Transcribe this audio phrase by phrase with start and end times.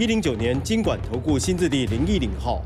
[0.00, 2.64] 一零九年金管投顾新字第零一零号。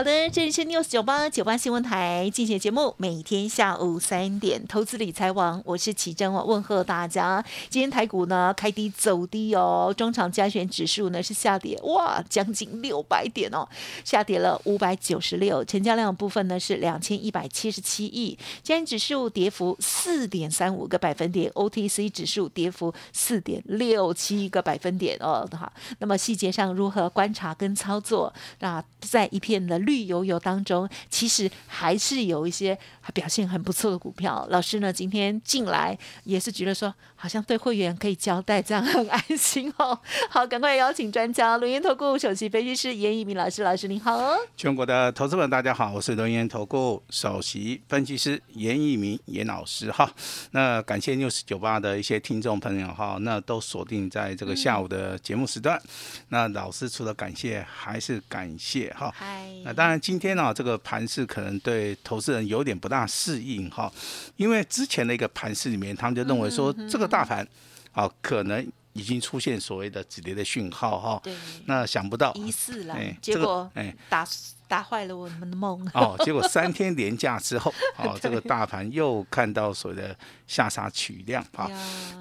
[0.00, 7.44] 好的，这里是 News 九八九八新闻台进行节目，每天下午三点，投资理财网，我是启珍我，问候大家。
[7.68, 13.68] 今天台股呢开低走低哦，中场加权指数呢是下跌，哇，将近六百点哦，
[14.02, 28.32] 下跌了五百九十六，成交量部分呢是两千一百七十七亿，加权指数跌幅四点三五个百分点，OTC 指数跌幅四点六七个百分点哦，好，那么细节上如何观察跟操作？
[28.60, 29.78] 那在一片的。
[29.90, 32.78] 绿油油当中，其实还是有一些
[33.12, 34.46] 表现很不错的股票。
[34.50, 39.98] 老师呢，今天进来也是觉得说，好像对会员可以交代，这样很安心哦。
[40.28, 43.64] 好，赶快邀请专家，轮研投顾首席分析师严一鸣老师。
[43.64, 44.16] 老师您好，
[44.56, 50.08] 全国的投资们大家好，我是轮研投顾首席分析师严一鸣严老师哈。
[50.52, 55.82] 那感谢 news 九八的一些听众朋友哈，那都锁定在这个下午的节目时段。
[56.28, 59.12] 那老师除了感谢，还是感谢哈。
[59.16, 59.50] 嗨。
[59.72, 63.92] 当然，今天呢，这个盘势可能对投资人有点不大适应哈，
[64.36, 67.46] 因为之前的一个盘势里面，他们就认为说这个大盘
[67.92, 71.20] 啊，可能已经出现所谓的止跌的讯号哈。
[71.22, 71.34] 对。
[71.66, 74.26] 那想不到疑似了，结果哎打
[74.66, 75.88] 打坏了我们的梦。
[75.94, 80.16] 哦， 结果三天连假之后， 哦，这个大盘又看到所谓的
[80.46, 81.70] 下杀取量啊。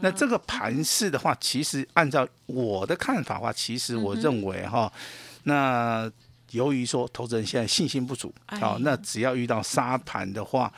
[0.01, 4.91] 那这个盘势的话，其实按照我的看法的话，其实我认为哈，
[5.43, 6.11] 那。
[6.51, 10.71] 由于说投资人现在信心不足，好，那只要遇到沙盘的话，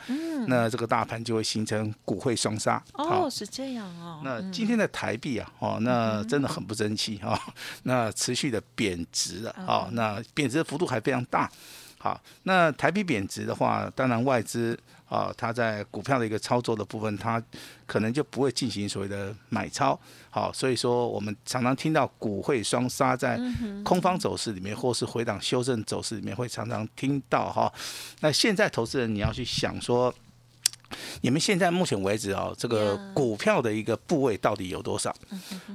[0.46, 2.82] 那这个大盘就会形成股汇双杀。
[2.94, 4.20] 哦，是这样哦。
[4.24, 7.40] 那今天的台币啊，哦，那真的很不争气哈，
[7.84, 11.50] 那持续的贬值了，哦，那贬值的幅度还非常大。
[11.98, 14.78] 好，那台币贬值的话，当然外资。
[15.12, 17.42] 啊，它在股票的一个操作的部分，它
[17.84, 19.98] 可能就不会进行所谓的买超。
[20.30, 23.38] 好，所以说我们常常听到股会双杀在
[23.84, 27.70] 空方走势里面，或是回档修正走势里面，会常常听到哈。
[28.20, 30.10] 那现在投资人你要去想说，
[31.20, 35.14] 你们现在目前为止哦，这个股票的一个部位到底有多少？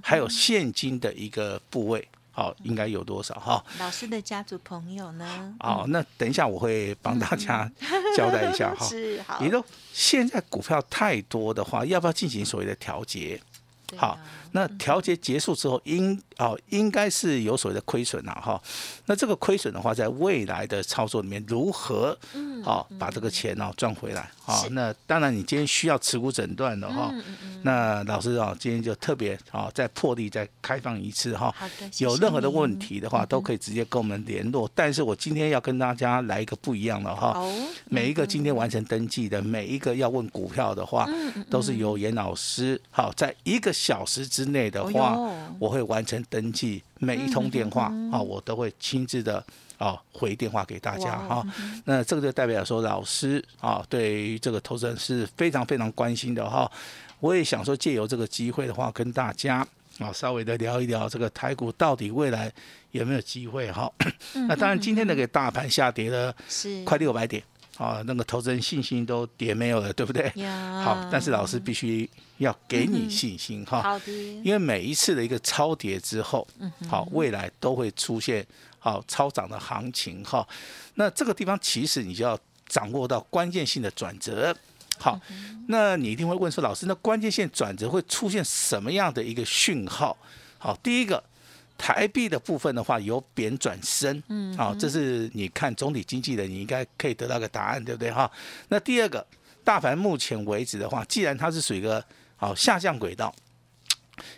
[0.01, 2.07] 还有现金的一个部位。
[2.37, 3.65] 好，应该有多少哈？
[3.79, 5.55] 老师的家族朋友呢？
[5.59, 7.67] 哦，那等一下我会帮大家
[8.15, 8.85] 交代一下哈。
[8.87, 9.43] 是好。
[9.43, 13.41] 也就现在股票太多的话，要不要进行所谓的调节？
[13.95, 14.19] 好，
[14.57, 18.59] 那调节结束之后，应哦应该是有所谓的亏损了哈。
[19.05, 22.17] 那这个亏损的话，在未来的操作里面，如何
[22.63, 24.31] 好把这个钱哦赚回来？
[24.47, 27.13] 啊，那当然你今天需要持股诊断的哈。
[27.61, 31.53] 那老师啊，今天就特别啊再破例再开放一次哈。
[31.99, 34.67] 有任何的问题的话，都可以直接跟我们联络。
[34.73, 37.39] 但是我今天要跟大家来一个不一样的哈。
[37.85, 41.07] 每一个今天完成登记的，每一个要问股票的话，
[41.47, 43.67] 都是由严老师好在一个。
[43.77, 45.17] 小时之内的话，
[45.59, 49.43] 我会完成登记，每一通电话啊，我都会亲自的
[49.77, 51.45] 啊回电话给大家哈。
[51.85, 56.69] 那这个就代表说，老师啊，对于这个投资人是非常非常关心的哈。
[57.19, 59.67] 我也想说，借由这个机会的话，跟大家
[59.99, 62.51] 啊稍微的聊一聊这个台股到底未来
[62.91, 63.91] 有没有机会哈。
[64.47, 66.35] 那当然，今天那个大盘下跌了
[66.85, 67.43] 快六百点。
[67.77, 70.29] 啊，那个投资人信心都跌没有了，对不对？
[70.83, 73.99] 好，但是老师必须要给你信心哈。
[74.43, 76.47] 因为每一次的一个超跌之后，
[76.89, 78.45] 好，未来都会出现
[78.79, 80.47] 好超涨的行情哈。
[80.95, 84.55] 那这个地方其实你就要掌握到关键性的转折。
[84.99, 85.19] 好，
[85.67, 90.17] 那你一定会问说，老师，那关键性转折会出现什么样的一个讯号？
[90.57, 91.23] 好，第一个。
[91.77, 98.29] 台币的部分的话，由贬转升，嗯，好，这是你看总体经济的，你应该可以得到个答案，对不对哈？
[98.69, 99.25] 那第二个，
[99.63, 102.03] 大盘目前为止的话，既然它是属于一个
[102.35, 103.33] 好下降轨道，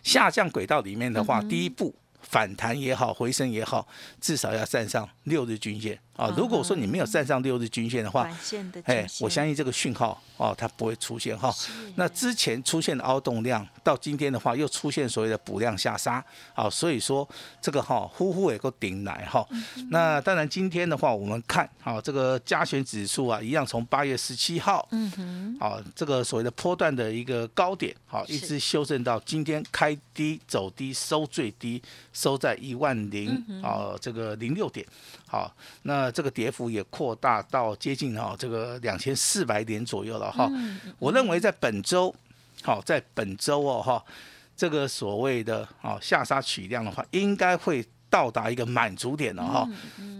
[0.03, 3.87] 下降轨道里面的话，第一步反弹也好，回升也好，
[4.19, 5.97] 至少要站上六日均线。
[6.19, 6.33] 啊。
[6.35, 8.29] 如果说你没有站上六日均线的话，
[8.83, 11.51] 哎，我相信这个讯号哦，它不会出现哈。
[11.51, 16.23] 是那之前出现的凹动量，到今天的话又出现所谓的补量下杀，
[16.53, 17.27] 好，所以说
[17.61, 19.47] 这个哈呼呼也够顶来哈。
[19.89, 31.81] 那当然今天的话，我们看啊这个加权指数啊，一样从八月十七号，嗯哼，好这个所谓的波段的一个高点，好一直修正到今天开低走低收最低，
[32.13, 33.29] 收在一万零
[33.63, 34.85] 啊这个零六点。
[35.27, 40.49] 好，那这个跌幅也扩大到接近哈这个两千四百点左右了哈。
[40.97, 42.13] 我认为在本周，
[42.63, 44.03] 好，在本周哦哈，
[44.55, 49.67] 这个所谓的啊下杀取量的话，应该会到达一个满足点了哈。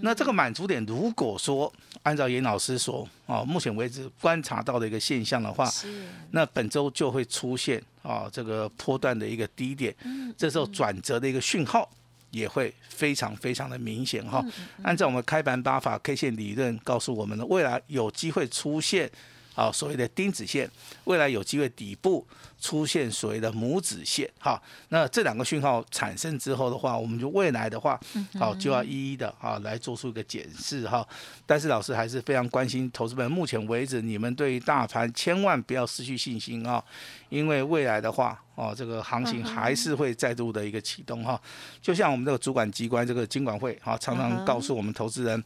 [0.01, 1.71] 那这个满足点，如果说
[2.03, 9.93] 按照严老师所啊目前为止观察到的一个现象的话，是那本周就会出现啊这个波段的一个低点，
[10.37, 11.89] 这时候转折的一个讯号
[12.31, 14.43] 也会非常非常的明显哈。
[14.83, 19.09] 按照我们开盘八法 K 线理论告诉我们的，未来有机会出现
[19.55, 20.69] 啊所谓的钉子线，
[21.05, 22.25] 未来有机会底部
[22.61, 24.61] 出现所谓的拇指线哈。
[24.89, 27.99] 那这两个讯号产生之后的话，我们就未来的话，
[28.37, 31.05] 好就要一一的啊来做出一个检视哈。
[31.45, 36.83] 但是老师还是非常关心投资们，目前为止你们对于大盘千万不要失去信心啊，
[37.29, 41.41] 因为未来的话哦，这个行情还是会再度的一个启动哈。
[41.81, 45.41] 就像我们这个主管机关这个金管会哈，常常告诉我们投资人，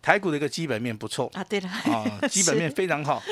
[0.00, 1.30] 台股的一个基本面不错。
[1.34, 3.22] 啊，对了，啊，基本面 非常好，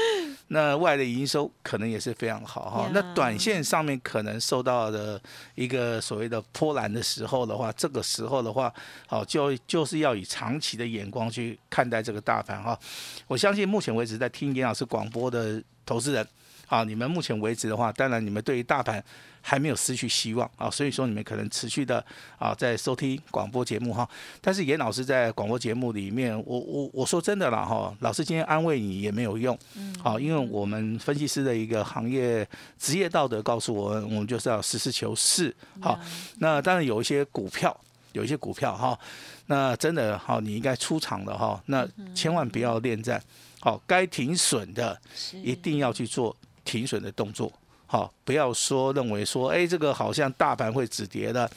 [0.49, 2.90] 那外的营收可能也是非常好哈呀。
[2.93, 5.19] 那短线上面可能受到的
[5.55, 8.70] 一个所谓的波澜的时候的话，这个时候的话，
[9.06, 12.78] 好就就是要以长期的眼光去看待这个大盘哈。
[13.26, 16.26] 我相信目前为止在听严老师广播的投资人，
[16.73, 19.05] 啊，你们目前为止的话，当然你们对于大盘
[19.43, 22.03] 还没有失去希望啊，所以说你们可能持续的
[22.39, 24.09] 啊在收听广播节目哈。
[24.41, 29.59] 但是严老师在广播节目里面，我我我说真的了哈，老师今天安慰你也没有用，
[30.03, 32.49] 好，因为我们分析师的一个行业
[32.79, 36.01] 职业道德告诉我们，我们就是要实事求是，好，
[36.39, 37.79] 那当然有一些股票。
[38.13, 38.99] 有一些股票哈，
[39.47, 43.19] 那真的哈，你应该出场的哈，那千万不要恋战，
[43.59, 45.01] 好，该停损的
[45.43, 47.53] 一定要去做停损的动作，
[47.87, 51.50] 好，不要说认为说，哎，这个好像大盘会止跌的，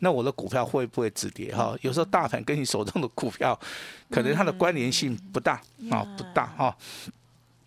[0.00, 1.76] 那我的股票会不会止跌哈？
[1.82, 3.58] 有时候大盘跟你手中的股票，
[4.10, 5.60] 可能它的关联性不大
[5.90, 6.76] 啊，不大哈。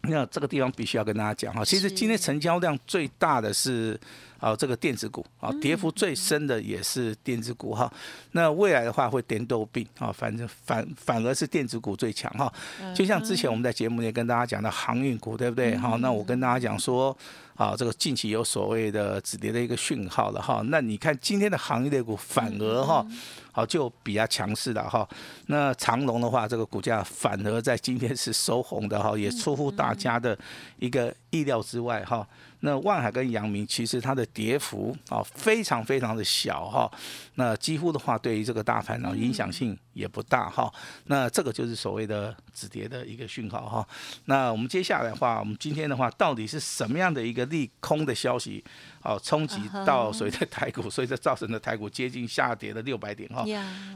[0.04, 4.00] 那这个地方必须要跟大家讲哈，其实今天成交量最大的是
[4.42, 7.90] 啊这个电子股啊，跌幅最深的也是电子股哈。
[8.34, 12.52] 那未来的话会颠豆病啊，反正反反而是电子股最强哈。
[12.94, 15.78] 就像之前我们在节目里跟大家讲的航运股，对不对？
[15.78, 17.16] 好，那我跟大家讲说
[17.56, 20.62] 啊，这个近期有所谓的止跌的一个讯号了哈。
[20.66, 23.06] 那你看今天的行业类股反而哈。
[23.54, 25.06] 好，就比较强势了哈。
[25.48, 30.38] 那长隆的话，这个股价反而在今天是收红的哈，也出乎大家的
[30.80, 32.26] 一个意料之外哈。
[32.60, 36.92] 那万海跟阳明其实它的跌幅啊非常非常的小哈，
[37.34, 40.72] 那几乎的话对于这个大盘呢影响性也不大哈。
[41.06, 43.88] 那这个就是所谓的止跌的一个讯号哈。
[44.26, 48.64] 那我们接下来的话，我们今天的话到底是什么样的一个利空的消息？
[49.04, 53.44] 哦，冲击到所谓的台股，所以这造成的台股接近下跌的六百点哈。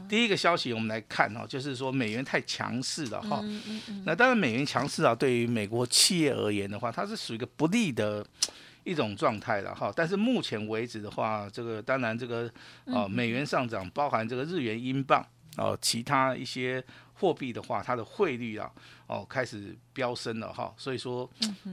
[0.08, 3.40] 第一个消息我们来看哈，就是说美元太强势了哈。
[4.04, 8.26] 那当然美元强势啊，对于美国企业而言的话，它是属于一个不利的
[8.82, 9.92] 一种状态了哈。
[9.94, 12.50] 但是目前为止的话，这个当然这个
[12.86, 15.24] 啊美元上涨，包含这个日元、英镑
[15.56, 16.82] 哦，其他一些
[17.14, 18.70] 货币的话，它的汇率啊
[19.06, 20.70] 哦开始飙升了哈。
[20.76, 21.28] 所以说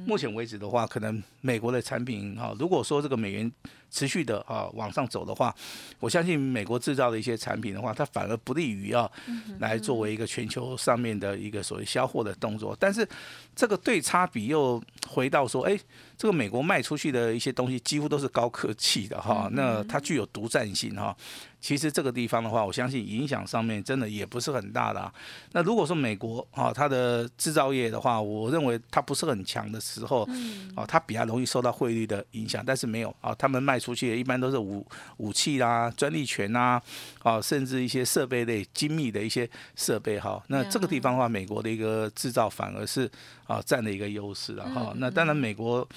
[0.05, 3.51] 目前为止的话，可能美国的产品哈，如果说这个美元
[3.91, 5.53] 持续的啊往上走的话，
[5.99, 9.11] 我相信美国制造的一些产品的话，它反而不利于啊
[9.59, 12.75] 来作为一个全球上面的一个所谓销货的动作。
[12.79, 13.07] 但是
[13.53, 15.77] 这个对差比又回到说，哎，
[16.17, 21.15] 这个美国卖出去的一些东西几乎都是高科技的哈，那它具有独占性哈。
[21.61, 25.13] 其实这个地方的话，我相信影响上面真的也不是很大的啊。
[25.53, 30.27] 那如果说美国啊它的制造业的话，我认为它不是很强的时候，
[30.75, 32.63] 哦，它比较容易受到汇率的影响。
[32.65, 34.85] 但是没有啊，他们卖出去的一般都是武
[35.17, 36.81] 武器啦、专利权啦，
[37.23, 40.41] 啊，甚至一些设备类精密的一些设备哈。
[40.47, 43.09] 那这个地方的话，美国的一个制造反而是
[43.45, 44.93] 啊占的一个优势了哈。
[44.97, 45.87] 那当然美国。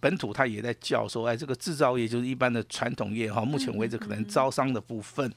[0.00, 5.30] 本土它也在叫说，哎，这个制造业就是一般的传统业哈，目前为止可能招商的部分，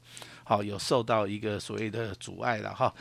[0.45, 2.91] 好有受到一个所谓的阻碍了哈。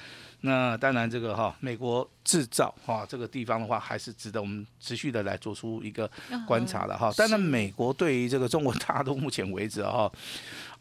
[0.44, 6.10] 那当然这个哈，美国制造哈这个地方的话，还是值得我们持续的来做出一个
[6.48, 7.12] 观察的哈。
[7.16, 10.10] 当然，美国对于这个中国大陆目前为止哈，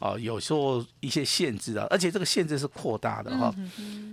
[0.00, 3.54] 啊有时候一些限制啊，而且这个限制是扩大的哈。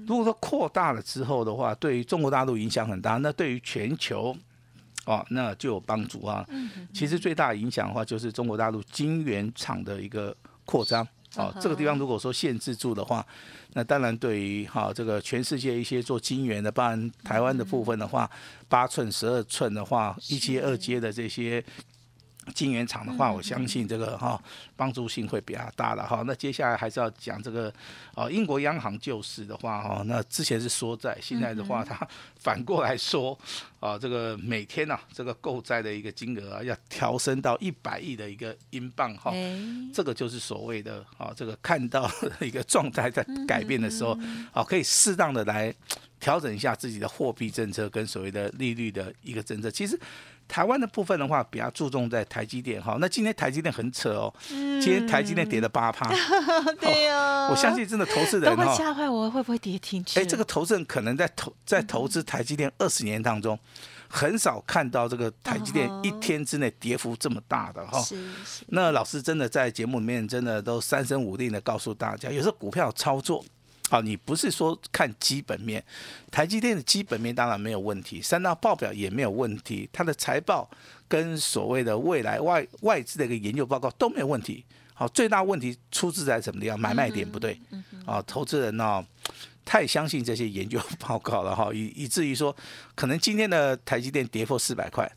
[0.06, 4.38] 如果说扩大了之后的话，对于中国大陆影响很大，那对于全球。
[5.10, 6.46] 哦，那就有帮助啊。
[6.94, 10.36] 其实最大影响的话，就是中国大陆晶圆厂的一个
[10.66, 11.06] 扩张。
[11.36, 13.26] 哦，这个地方如果说限制住的话，
[13.74, 18.30] 那当然对于哈这个全世界一些做晶圆的，包含台湾的部分的话，
[18.68, 21.64] 八寸、十二寸的话，一阶、二阶的这些。
[22.54, 24.42] 晶圆厂的话，我相信这个哈
[24.76, 26.24] 帮助性会比较大了哈。
[26.26, 27.74] 那接下来还是要讲这个
[28.14, 32.08] 啊，英国央行救市的话哈，那之前是缩债，现在的话它
[32.40, 33.38] 反过来说
[33.80, 39.34] 啊，这个每天呢这个购债的一个金额啊要调升到一百亿的一个英镑哈，
[39.94, 44.18] 这个就是所谓的啊这个看到一个状态在改变的时候，
[44.52, 45.74] 啊可以适当的来
[46.20, 50.00] 调整一下自己的货币政策跟所谓的利率的一个政策，其实。
[50.50, 52.98] 台湾的部分的话，比较注重在台积电哈。
[53.00, 56.10] 那今天台积电很扯哦，今天台积电跌了八趴。
[56.82, 60.04] 对呀，我相信真的投资人哈，吓坏我会不会跌停？
[60.16, 63.58] 哎，这个投资人可能在投在投资台积电二十年当中，
[64.10, 68.04] 很少看到这个台积电一天之内跌幅这么大的哈。
[68.70, 73.46] 那老师真的在节目里面真的都三声五令的告诉大家，有时候股票操作。
[73.90, 75.84] 好，你不是说看基本面，
[76.30, 80.70] 台积电的基本面当然没有问题，三大报表也没有问题，它的财报
[81.08, 84.64] 跟所谓的未来外外资的一个研究报告都没有问题。
[84.94, 86.80] 好，最大问题出自在什么地方？
[86.80, 87.60] 买卖点不对。
[88.06, 89.04] 啊，投资人呢
[89.66, 92.56] 太相信这些研究报告了哈，以以至于说，
[92.96, 95.10] 可能今天的台积电跌破四百块，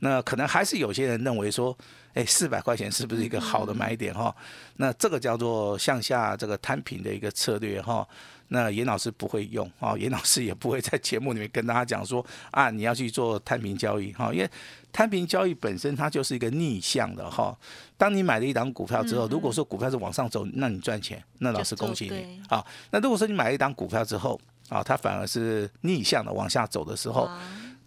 [0.00, 1.76] 那可能还是有些人认为说。
[2.14, 4.34] 哎，四百块钱是不是一个好的买点哈？
[4.78, 8.04] 那这个叫做向下这个摊平的一个策略哈。
[8.48, 14.50] 那严老师不会用啊，严老师也不会在节目里面跟大家讲说啊，你要去做摊平交易哈，因为
[14.90, 17.56] 摊平交易本身它就是一个逆向的哈。
[17.96, 22.64] 当你买了一档股票之后，如果说股票是往上走，那你赚钱，那老师恭喜你啊。
[22.90, 24.40] 那如果说你买了一档股票之后
[24.70, 27.30] 啊，它反而是逆向的往下走的时候。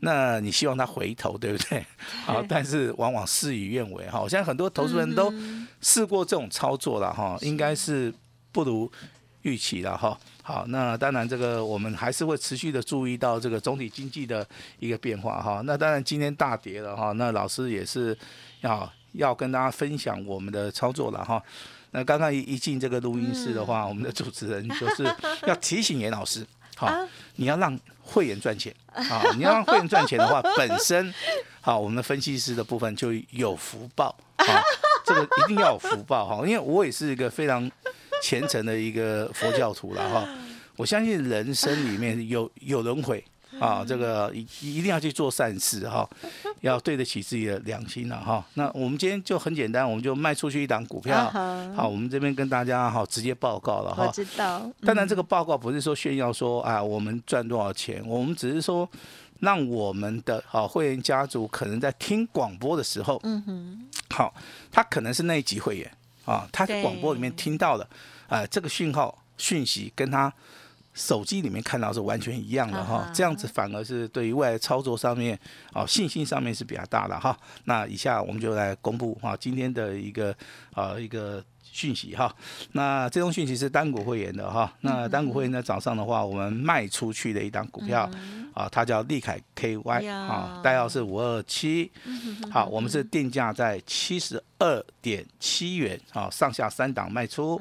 [0.01, 1.85] 那你希望他回头，对不对？
[2.25, 4.19] 好，但是往往事与愿违哈。
[4.21, 5.33] 现在很多投资人都
[5.81, 8.13] 试过这种操作了哈，应该是
[8.51, 8.91] 不如
[9.43, 10.17] 预期了哈。
[10.43, 14.45] 好，那当然这个我们还是会持续的注意到这个总体经济的
[14.79, 15.61] 一个变化哈。
[15.65, 18.17] 那当然今天大跌了哈，那老师也是
[18.61, 21.41] 要要跟大家分享我们的操作了哈。
[21.91, 25.03] 那刚刚一一进这个录音室的话，我们的主持人就是
[25.45, 27.79] 要提醒严老师，好，你要让。
[28.03, 29.23] 会员赚钱啊！
[29.37, 31.13] 你要让会员赚钱的话， 本身
[31.61, 34.45] 好，我们的分析师的部分就有福报啊！
[35.05, 37.71] 这个一定要有福报哈，因为我也是一个非常
[38.21, 40.27] 虔诚的一个佛教徒了哈。
[40.75, 43.23] 我相信人生里面有有轮回。
[43.59, 46.09] 啊，这个一一定要去做善事哈，
[46.61, 48.43] 要对得起自己的良心了哈。
[48.53, 51.29] 那我们今天就很简单，我们就卖出去一档股票。
[51.75, 54.05] 好，我们这边跟大家哈直接报告了哈。
[54.05, 54.71] 我知道。
[54.85, 58.89] 当然，这个报告不是说炫耀说啊，我们赚多少钱，我们只是说
[59.39, 64.33] 让我们的好会员家族可能在听广播的时候，嗯哼，好，
[64.71, 65.91] 他可能是那一级会员
[66.25, 67.87] 啊，他在广播里面听到了
[68.27, 70.31] 啊这个讯号讯息跟他。
[70.93, 75.39] 手机里面看到是完全一样的哈，这样子反而是对于未来操作上面
[75.73, 77.37] 啊信心上面是比较大的哈。
[77.65, 80.35] 那以下我们就来公布哈今天的一个
[80.73, 81.43] 啊一个。
[81.71, 82.33] 讯息哈，
[82.73, 84.71] 那这种讯息是单股会员的哈。
[84.81, 88.09] 那单股会员在早上的话，我们卖出去的一档股票
[88.53, 91.89] 啊，它叫利凯 KY 啊，代号是五二七。
[92.51, 97.59] 好，我们是定价在七十二点七元啊，上下三档卖出。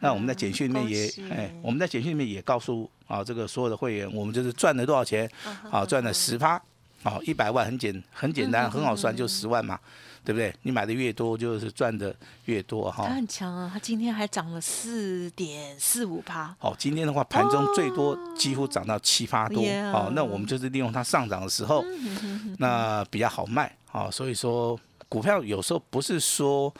[0.00, 5.30] 那我们在简讯里面也哎，我们在简讯里面也告诉啊，这个所有的会员，我们就是赚了多少钱
[5.70, 6.60] 啊，赚了十趴，
[7.02, 9.78] 好，一百万很简很简单，很好算，就十万嘛。
[10.24, 10.52] 对不对？
[10.62, 12.12] 你买的越多，就是赚的
[12.46, 13.04] 越多哈。
[13.06, 16.52] 它很强啊，它今天还涨了四点四五趴。
[16.58, 19.62] 好，今天的话盘中最多几乎涨到七八多。
[19.92, 21.84] 好，那我们就是利用它上涨的时候，
[22.58, 23.72] 那比较好卖。
[23.84, 24.76] 好，所以说
[25.08, 26.74] 股票有时候不是说。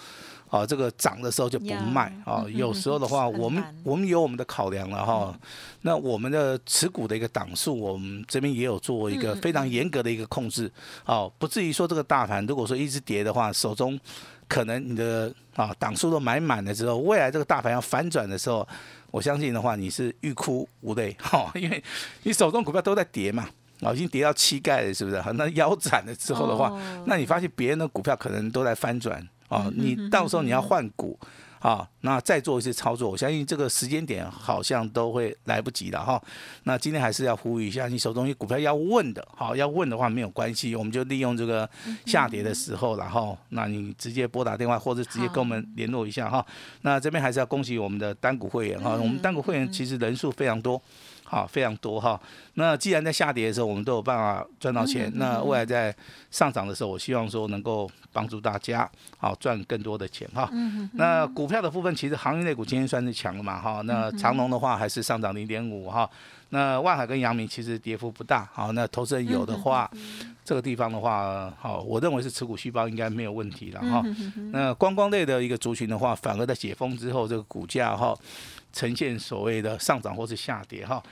[0.48, 2.44] 啊，这个涨的时候就不卖啊。
[2.48, 5.38] 有时候的话，我们我们有我们的考量了哈。
[5.82, 10.70] 那我们的持股的一个档数，我们这边也有做一个非常严格的一个控制。
[11.04, 13.98] 哦，不至于说这个大盘如果说一直跌的话，手中
[14.48, 18.66] 可能你的啊档数都买满了之后，未来这个大盘要反转的时候，
[19.10, 21.82] 我相信的话你是欲哭无泪哈，因为
[22.22, 23.48] 你手中股票都在跌嘛，
[23.80, 25.22] 啊已经跌到膝盖了，是不是？
[25.34, 26.72] 那腰斩了之后的话，
[27.06, 29.26] 那你发现别人的股票可能都在翻转。
[29.48, 31.18] 哦，你到时候你要换股，
[31.60, 36.20] 啊，那再做一次操作，我相信这个时间点好像都会来不及了哈。
[36.64, 41.68] 那今天还是要呼吁一下，你手中有股票要问的，好，要问的话没有关系，我们就利用这个
[42.04, 46.44] 下跌的时候，然后那你直接拨打电话或者直接跟我们联络一下哈。
[46.82, 50.80] 那这边还是要恭喜我们的单股会员哈，我们单股会员其实人数非常多。
[51.28, 52.18] 好，非常多哈。
[52.54, 55.94] 那既然在下跌的时候我们都有办法赚到钱，那未来在
[56.30, 60.48] 上涨的时候，我希望说能够帮助大家好赚更多的钱哈。
[60.92, 63.82] 那股票的部分，其实行业类股今天算是强了嘛哈。
[63.84, 66.08] 那长隆的话还是上涨零点五哈。
[66.50, 69.90] 那万海跟阳明其实跌幅不大，好，那投资人有的话，
[70.44, 74.00] 这个地方的话，好，我认为是持股续报应该没有问题了哈。
[74.52, 78.16] 那观光类的一个族群的话，反而在解封之后，这个股价哈
[78.76, 81.02] 呈现所谓的上涨或是下跌哈。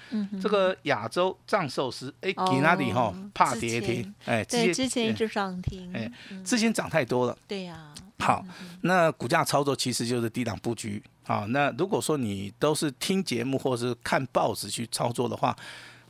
[0.43, 6.13] 这个亚洲藏寿司，哎，吉纳里哈怕跌停，哎，对，之前一直涨停，哎，
[6.45, 7.91] 之前涨太多了，对呀。
[8.19, 8.45] 好，
[8.83, 11.03] 那股价操作其实就是低档布局。
[11.23, 15.57] 好，那如果说你都是听节目或者是看报纸去操作的话，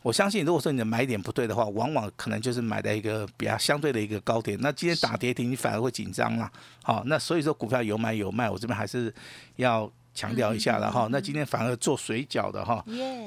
[0.03, 4.59] 我相信如果说你的买点不对的话，往往可能就是买在一个比较相对的一个高点。
[4.61, 6.51] 那今天打跌停，你反而会紧张啦。
[6.83, 9.15] 好，那所以说股票有买有卖，我这边还是
[9.57, 9.89] 要。
[10.15, 12.85] 强调一下了哈，那今天反而做水饺的哈，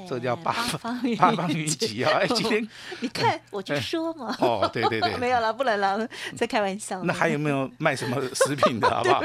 [0.08, 2.12] 这叫八方八方 云集啊！
[2.20, 2.66] 哎，今天
[3.00, 7.02] 你看我就说嘛，哦，对对对， 没有了，不能了，在开玩笑。
[7.04, 9.20] 那还有没有卖什么食品的好不好？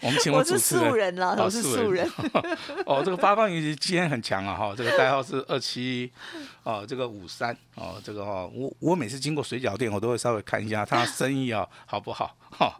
[0.00, 2.10] 我们请我是素人了，我是素人。
[2.84, 6.10] 哦，这个八方云集今天很强啊哈，这个代号是二七
[6.64, 12.36] 哦，这个五三哦，这个哦，我我每次经过水饺店，我都会稍微看一下他生意啊好不好。
[12.56, 12.72] 哈，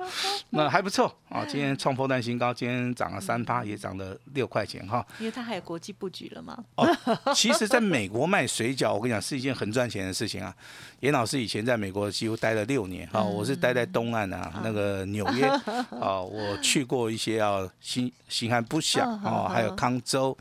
[0.50, 1.44] 那还不错啊！
[1.44, 5.06] 今天创破蛋新高，今天涨了三趴，也涨了六块钱哈。
[5.18, 6.64] 因为它还有国际布局了嘛？
[6.76, 10.54] 哦，其实在美国卖水饺，我跟你讲是一件很赚钱的事情啊。
[11.00, 15.46] 严老师以前在美国几乎待了六年哈，我是待在东岸啊，那个纽约
[16.00, 20.36] 啊，我去过一些啊，新新罕布什啊，还有康州，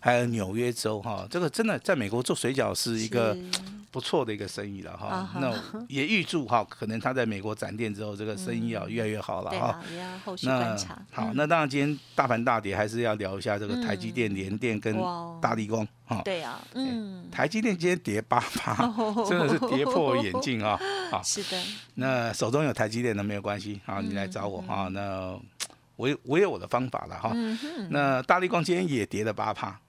[0.00, 1.26] 还有纽约州哈。
[1.30, 3.36] 这个真的在美国做水饺是一个。
[3.90, 5.50] 不错的一个生意了哈，那
[5.88, 9.80] 也预祝哈，可能他在美国展店之后，这个生意啊越来越好了哈。
[10.42, 10.76] 那
[11.10, 14.94] 好，那当然今天大盘大跌，还是要聊一下这个台积电、联电跟
[15.40, 16.20] 大立光哈。
[16.22, 18.92] 对啊，嗯，台积电今天跌八八，
[19.26, 20.78] 真的是跌破眼镜啊！
[21.10, 21.58] 好，是的。
[21.94, 24.88] 那手中有台积电的没有关系啊，你来找我啊。
[24.88, 25.38] 那
[25.96, 27.34] 我我有我的方法了哈。
[27.88, 29.80] 那大力光今天也跌了八趴，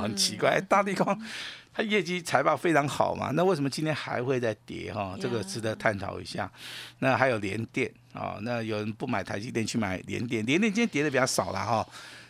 [0.00, 1.16] 很奇怪，大力光。
[1.74, 5.16] 它业绩财报非常好嘛，那为什么今天还会再跌哈？
[5.20, 6.48] 这个值得探讨一下。
[7.00, 11.84] 那还有联电啊，那有人不买台积电去买联电，联电今天跌的比较少了哈，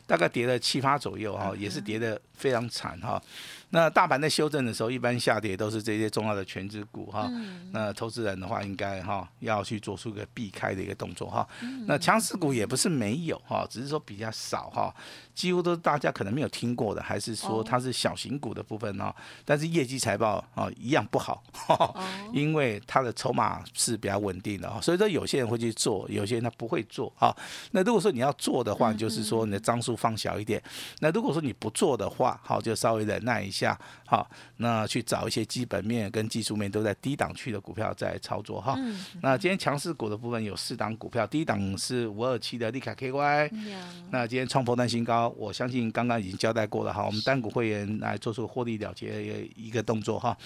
[0.06, 3.22] 大概跌了七八左右哈，也是跌的非常惨哈。
[3.70, 7.30] 那大盘在修正的时候，一般下跌都是这些重要的全值股哈。
[7.72, 11.46] 那投资人的话，应该哈要去做出一个避开的一个动作哈。
[11.86, 14.94] 那强势股也不是没有哈，只是说比较少哈。
[15.34, 19.12] 几乎都是大家可能没有听过的，还是说它是小型股的部分哦。
[19.44, 21.42] 但是业绩财报啊一样不好，
[22.32, 24.80] 因为它的筹码是比较稳定的啊。
[24.80, 27.36] 所以说有些人会去做，有些人他不会做哈。
[27.72, 30.62] 那如果说你要做的话，就是说你的张数放小一点。
[31.00, 38.76] 那如果说你不做的话，好就稍微忍耐一下，好那去找一些基本面跟技术面都在低档区的股票在操作哈。
[39.22, 43.50] 那今天强势股的部分有四档股票，第一档是五二七的利卡 KY，
[44.10, 45.28] 那今天创破单新高。
[45.36, 50.36] 我相信刚刚已经交代过了哈，我们单股会员来做出获利了结一个动作哈。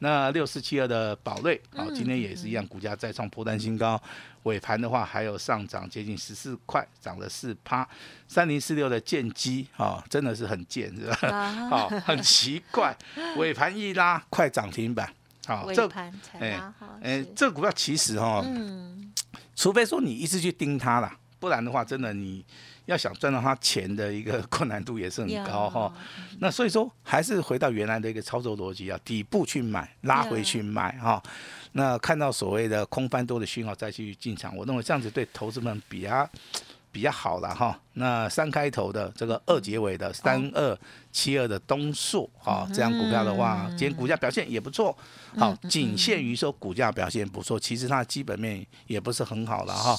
[0.00, 4.00] 那六四七二的宝瑞，好，今天也是一样，股价再创破单新高，
[4.42, 7.88] 尾盘的话还有上涨接近十四块，涨了四趴。
[8.28, 11.52] 三零四六的剑机，啊，真的是很贱是吧？
[11.70, 12.96] 好，很奇怪，
[13.36, 15.12] 尾盘一拉，快涨停板。
[15.46, 16.60] 好，这盘哎
[17.02, 19.12] 哎，这股票其实哈，嗯，
[19.54, 22.44] 除非说你一直去盯它啦，不然的话，真的你。
[22.86, 25.92] 要想赚到它钱的一个困难度也是很高哈，
[26.38, 31.20] 那所以说还是回到原来的一个操作逻辑啊，底部去买，拉回去买哈，
[31.72, 36.30] 那看到所谓的空翻多的讯号再去进场，我认为这样子对投资们比较
[36.96, 37.78] 比较好了哈。
[37.92, 40.78] 那三开头的这个二结尾的三二
[41.12, 44.96] 七二的东数哈，这样股票的话，今天股价表现也不错。
[45.36, 49.94] 好，仅限于说股价表现不错，其实它的基本面也不是很好了哈。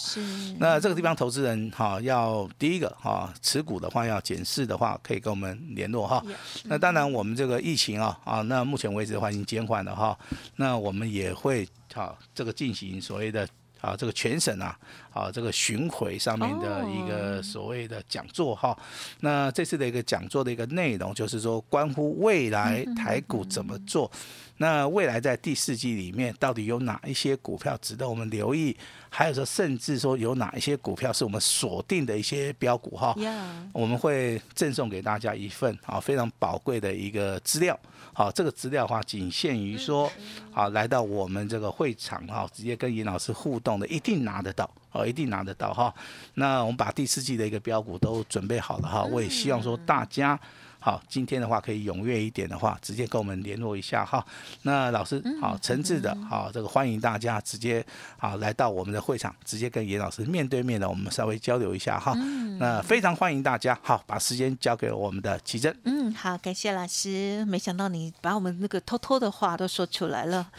[0.57, 6.23] 那这个地方投资人哈，要第一个哈，持股的话要检视的话，可以跟我们联络哈。
[6.63, 10.17] 那当然我们这个疫情啊啊，那目前为止的话已经减缓了哈。
[10.55, 13.47] 那我们也会好这个进行所谓的。
[13.79, 14.75] 啊，这个全省啊，
[15.17, 18.77] 啊，这个巡回上面的一个所谓的讲座哈，
[19.21, 24.11] 那这次的一个讲座的一个内容就是说，关乎未来台股怎么做，
[24.57, 28.77] 那未来在第四季里面到底有哪一些股票值得我们留意，
[29.09, 33.15] 还有说甚至说有哪一些股票是我们锁定的一些标股哈，
[33.73, 37.77] 我们会赠送给大家一份啊非常宝贵的一个资料。
[38.13, 40.11] 好，这个资料的话，仅限于说，
[40.51, 45.93] 好来到我们这个会场哈，直接跟尹老师互动的，一定拿得到，哦，一定拿得到哈。
[46.33, 50.39] 那我们把第四季的一个标股都准备好了哈，我也希望说大家。
[50.79, 54.25] 好，今天的话可以踊跃一点的话，直接跟我们联络一下哈。
[54.61, 57.85] 那老师好，诚挚的好，这个欢迎大家直接
[58.17, 62.13] 好来到我们的会场，直接跟严老师面对面的，我们稍微交流一下哈。
[62.59, 65.75] 那非常欢迎大家，好，把时间交给我们的奇珍。
[65.83, 67.43] 嗯，好，感谢老师。
[67.45, 70.49] 没想到你把我们那个偷偷的话都说出来了，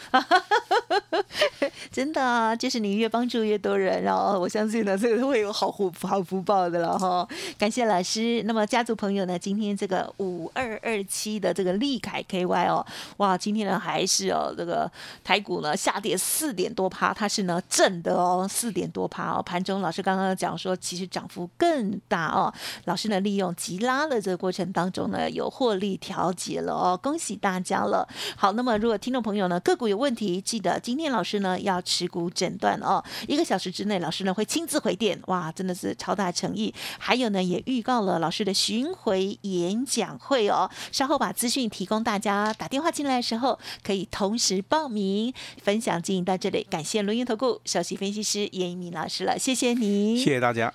[1.90, 7.26] 真的啊，就是你越帮助越多人，然后我相信呢， 这个会有好福好福报的了哈。
[7.58, 8.42] 感谢老师。
[8.44, 12.84] 那么家族朋友呢，今天这个五二二七的这个利凯 KY 哦，
[13.18, 14.90] 哇，今天呢还是哦这个
[15.24, 19.42] 台股呢下跌四点多趴，它是呢正的哦，四点多趴哦。
[19.42, 22.52] 盘中老师刚刚讲说，其实涨幅更大哦。
[22.84, 28.06] 老师呢利用急拉的这个过程当中呢，有获利调节了哦，恭喜大家了。
[28.36, 36.74] 好，那么如果听众朋友呢个股有问题，记得今天老师呢要持股诊断哦，一个小时之内老师呢会亲自回电，哇，真的是超大诚意。
[36.98, 45.34] 还有呢也预告了老师的巡回演讲会哦，稍后把资讯提供大家，打电话进来的时候可以同时报名。
[45.62, 50.72] 分享经营到这里，感谢轮源投顾首席分析师严一鸣老师了，谢谢你，谢谢大家。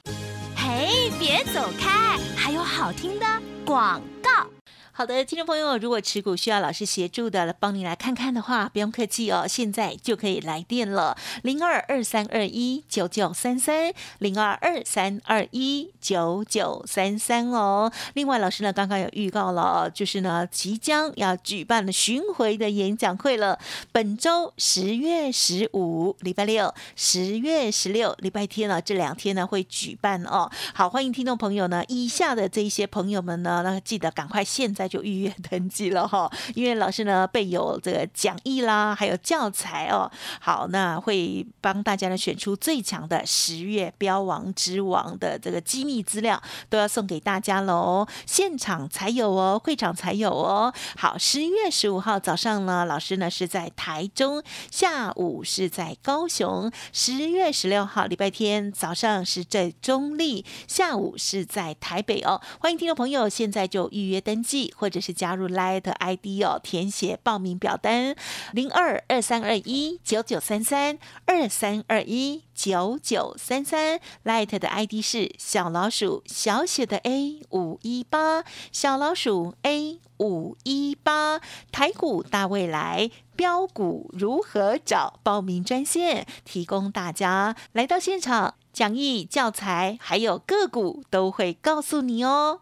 [0.56, 3.26] 嘿，别走开，还有好听的
[3.66, 4.63] 广告。
[4.96, 17.92] 好的，听众朋友，如果持股需要老师协助的，帮你来看看的话，不用客气哦，现在就可以来电了，零二二三二一九九三三，零二二三二一九九三三哦。
[18.14, 23.58] 另外，老师呢刚刚有预告了，就是呢即将要举办的巡回的演讲会了，
[23.92, 30.48] 本周十月十五礼拜六，十月十六礼拜天呢，这两天呢会举办哦。
[30.76, 34.83] 好，欢迎听众朋友呢，以下的这一些朋友们呢，那记得赶快现在。
[34.88, 40.10] 就预约登记了哈，因为老师呢备有这个讲义啦，还有教材哦。
[40.40, 48.06] 好，那会帮大家呢选出最强的十月标王之王的这个机密资料，都要送给大家喽。
[48.26, 50.74] 现场才有哦，会场才有哦。
[50.98, 56.72] 好，十月十五号早上呢，老师呢是在台中，下午是在高雄。
[56.92, 62.42] 十月十六号礼拜天早上是在中立，下午是在台北哦。
[62.60, 64.73] 欢迎听众朋友现在就预约登记。
[64.76, 68.16] 或者是加入 Light ID 哦，填写报名表单
[68.52, 81.40] 零二二三二一九九三三二三二一九九三三，Light 的 ID 是小老鼠小写的 A 五一八小老鼠 A 五一八
[81.72, 85.20] 台股大未来标股如何找？
[85.24, 92.62] 报名专线提供大家来到现场讲义教材还有个股都会告诉你哦。